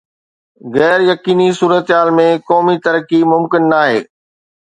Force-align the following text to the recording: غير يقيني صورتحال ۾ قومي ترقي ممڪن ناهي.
غير 0.75 0.99
يقيني 1.09 1.47
صورتحال 1.59 2.09
۾ 2.21 2.25
قومي 2.47 2.75
ترقي 2.87 3.21
ممڪن 3.35 3.69
ناهي. 3.75 4.01